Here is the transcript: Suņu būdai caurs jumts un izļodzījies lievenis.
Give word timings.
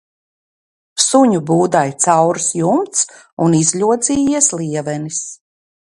Suņu 1.03 1.41
būdai 1.49 1.83
caurs 2.07 2.49
jumts 2.61 3.05
un 3.49 3.59
izļodzījies 3.61 4.53
lievenis. 4.63 5.25